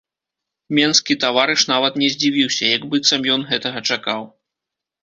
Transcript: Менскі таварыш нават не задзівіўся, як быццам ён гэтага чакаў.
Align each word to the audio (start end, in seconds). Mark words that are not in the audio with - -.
Менскі 0.77 1.17
таварыш 1.25 1.61
нават 1.73 2.01
не 2.05 2.09
задзівіўся, 2.15 2.63
як 2.75 2.81
быццам 2.95 3.21
ён 3.37 3.41
гэтага 3.53 3.79
чакаў. 3.91 4.21